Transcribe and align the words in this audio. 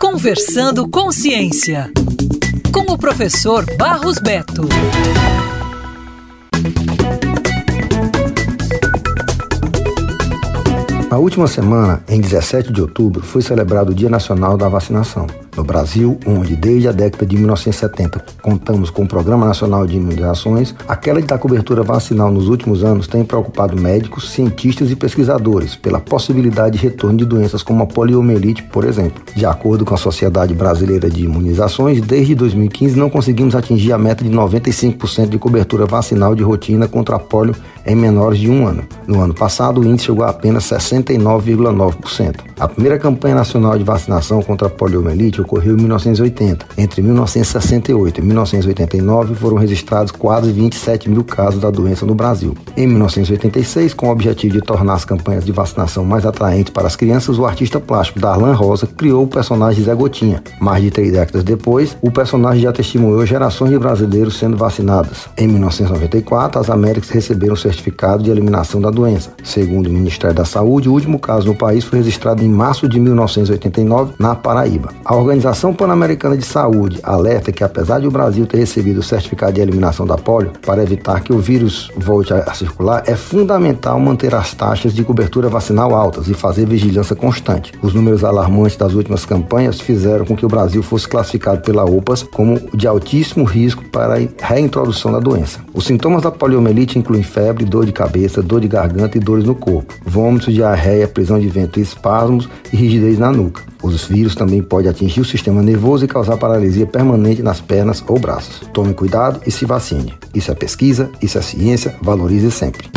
Conversando 0.00 0.88
com 0.88 1.10
Ciência, 1.12 1.90
com 2.72 2.92
o 2.92 2.98
professor 2.98 3.64
Barros 3.76 4.18
Beto. 4.18 4.68
Na 11.10 11.18
última 11.18 11.46
semana, 11.46 12.02
em 12.08 12.20
17 12.20 12.72
de 12.72 12.80
outubro, 12.80 13.22
foi 13.22 13.42
celebrado 13.42 13.92
o 13.92 13.94
Dia 13.94 14.10
Nacional 14.10 14.56
da 14.56 14.68
Vacinação. 14.68 15.26
No 15.56 15.64
Brasil, 15.64 16.18
onde 16.26 16.54
desde 16.56 16.88
a 16.88 16.92
década 16.92 17.26
de 17.26 17.36
1970 17.36 18.24
contamos 18.42 18.90
com 18.90 19.02
o 19.02 19.08
Programa 19.08 19.46
Nacional 19.46 19.86
de 19.86 19.96
Imunizações, 19.96 20.74
a 20.86 20.96
queda 20.96 21.20
da 21.20 21.38
cobertura 21.38 21.82
vacinal 21.82 22.30
nos 22.30 22.48
últimos 22.48 22.84
anos 22.84 23.08
tem 23.08 23.24
preocupado 23.24 23.80
médicos, 23.80 24.30
cientistas 24.30 24.90
e 24.90 24.96
pesquisadores 24.96 25.74
pela 25.74 26.00
possibilidade 26.00 26.78
de 26.78 26.84
retorno 26.84 27.18
de 27.18 27.24
doenças 27.24 27.62
como 27.62 27.82
a 27.82 27.86
poliomielite, 27.86 28.62
por 28.62 28.84
exemplo. 28.84 29.22
De 29.34 29.44
acordo 29.44 29.84
com 29.84 29.94
a 29.94 29.98
Sociedade 29.98 30.54
Brasileira 30.54 31.10
de 31.10 31.24
Imunizações, 31.24 32.00
desde 32.00 32.34
2015 32.34 32.96
não 32.96 33.10
conseguimos 33.10 33.54
atingir 33.54 33.92
a 33.92 33.98
meta 33.98 34.22
de 34.22 34.30
95% 34.30 35.28
de 35.28 35.38
cobertura 35.38 35.86
vacinal 35.86 36.34
de 36.34 36.42
rotina 36.42 36.86
contra 36.86 37.16
a 37.16 37.18
polio 37.18 37.54
em 37.86 37.96
menores 37.96 38.38
de 38.38 38.50
um 38.50 38.66
ano. 38.66 38.84
No 39.06 39.20
ano 39.20 39.34
passado, 39.34 39.80
o 39.80 39.84
índice 39.84 40.06
chegou 40.06 40.24
a 40.24 40.30
apenas 40.30 40.64
69,9%. 40.64 42.36
A 42.58 42.68
primeira 42.68 42.98
campanha 42.98 43.34
nacional 43.34 43.78
de 43.78 43.84
vacinação 43.84 44.42
contra 44.42 44.68
a 44.68 44.70
poliomielite 44.70 45.40
ocorreu 45.48 45.74
em 45.74 45.80
1980. 45.80 46.66
Entre 46.76 47.00
1968 47.00 48.20
e 48.20 48.22
1989 48.22 49.34
foram 49.34 49.56
registrados 49.56 50.12
quase 50.12 50.52
27 50.52 51.08
mil 51.08 51.24
casos 51.24 51.60
da 51.60 51.70
doença 51.70 52.04
no 52.04 52.14
Brasil. 52.14 52.54
Em 52.76 52.86
1986, 52.86 53.94
com 53.94 54.08
o 54.08 54.12
objetivo 54.12 54.52
de 54.52 54.60
tornar 54.60 54.94
as 54.94 55.04
campanhas 55.04 55.44
de 55.44 55.52
vacinação 55.52 56.04
mais 56.04 56.26
atraentes 56.26 56.72
para 56.72 56.86
as 56.86 56.94
crianças, 56.94 57.38
o 57.38 57.46
artista 57.46 57.80
plástico 57.80 58.20
Darlan 58.20 58.52
Rosa 58.52 58.86
criou 58.86 59.24
o 59.24 59.28
personagem 59.28 59.82
Zé 59.82 59.94
Gotinha. 59.94 60.42
Mais 60.60 60.82
de 60.82 60.90
três 60.90 61.12
décadas 61.12 61.42
depois, 61.42 61.96
o 62.02 62.10
personagem 62.10 62.62
já 62.62 62.72
testemunhou 62.72 63.24
gerações 63.24 63.70
de 63.70 63.78
brasileiros 63.78 64.38
sendo 64.38 64.56
vacinadas. 64.56 65.28
Em 65.36 65.48
1994, 65.48 66.60
as 66.60 66.68
Américas 66.68 67.10
receberam 67.10 67.54
o 67.54 67.56
certificado 67.56 68.22
de 68.22 68.30
eliminação 68.30 68.80
da 68.80 68.90
doença. 68.90 69.32
Segundo 69.42 69.86
o 69.86 69.92
Ministério 69.92 70.36
da 70.36 70.44
Saúde, 70.44 70.88
o 70.88 70.92
último 70.92 71.18
caso 71.18 71.46
no 71.46 71.54
país 71.54 71.84
foi 71.84 71.98
registrado 71.98 72.44
em 72.44 72.48
março 72.48 72.88
de 72.88 73.00
1989, 73.00 74.14
na 74.18 74.34
Paraíba. 74.34 74.90
A 75.04 75.14
Organização 75.28 75.74
Pan-Americana 75.74 76.38
de 76.38 76.46
Saúde 76.46 77.00
alerta 77.02 77.52
que, 77.52 77.62
apesar 77.62 78.00
de 78.00 78.06
o 78.06 78.10
Brasil 78.10 78.46
ter 78.46 78.56
recebido 78.56 79.00
o 79.00 79.02
certificado 79.02 79.52
de 79.52 79.60
eliminação 79.60 80.06
da 80.06 80.16
polio, 80.16 80.52
para 80.64 80.82
evitar 80.82 81.20
que 81.20 81.34
o 81.34 81.38
vírus 81.38 81.92
volte 81.94 82.32
a 82.32 82.54
circular, 82.54 83.02
é 83.06 83.14
fundamental 83.14 84.00
manter 84.00 84.34
as 84.34 84.54
taxas 84.54 84.94
de 84.94 85.04
cobertura 85.04 85.50
vacinal 85.50 85.94
altas 85.94 86.28
e 86.28 86.34
fazer 86.34 86.66
vigilância 86.66 87.14
constante. 87.14 87.74
Os 87.82 87.92
números 87.92 88.24
alarmantes 88.24 88.78
das 88.78 88.94
últimas 88.94 89.26
campanhas 89.26 89.78
fizeram 89.78 90.24
com 90.24 90.34
que 90.34 90.46
o 90.46 90.48
Brasil 90.48 90.82
fosse 90.82 91.06
classificado 91.06 91.60
pela 91.60 91.84
OPAS 91.84 92.22
como 92.22 92.58
de 92.74 92.86
altíssimo 92.86 93.44
risco 93.44 93.84
para 93.90 94.14
a 94.14 94.46
reintrodução 94.46 95.12
da 95.12 95.20
doença. 95.20 95.60
Os 95.74 95.84
sintomas 95.84 96.22
da 96.22 96.30
poliomielite 96.30 96.98
incluem 96.98 97.22
febre, 97.22 97.66
dor 97.66 97.84
de 97.84 97.92
cabeça, 97.92 98.40
dor 98.40 98.62
de 98.62 98.68
garganta 98.68 99.18
e 99.18 99.20
dores 99.20 99.44
no 99.44 99.54
corpo, 99.54 99.92
vômitos, 100.06 100.54
diarreia, 100.54 101.06
prisão 101.06 101.38
de 101.38 101.48
ventre, 101.48 101.82
espasmos 101.82 102.48
e 102.72 102.76
rigidez 102.76 103.18
na 103.18 103.30
nuca. 103.30 103.68
Os 103.82 104.04
vírus 104.04 104.34
também 104.34 104.62
podem 104.62 104.90
atingir 104.90 105.20
o 105.20 105.24
sistema 105.24 105.62
nervoso 105.62 106.04
e 106.04 106.08
causar 106.08 106.36
paralisia 106.36 106.86
permanente 106.86 107.42
nas 107.42 107.60
pernas 107.60 108.02
ou 108.06 108.18
braços. 108.18 108.66
Tome 108.72 108.94
cuidado 108.94 109.40
e 109.46 109.50
se 109.50 109.64
vacine. 109.64 110.14
Isso 110.34 110.50
é 110.50 110.54
pesquisa, 110.54 111.10
isso 111.22 111.38
é 111.38 111.42
ciência, 111.42 111.94
valorize 112.02 112.50
sempre. 112.50 112.88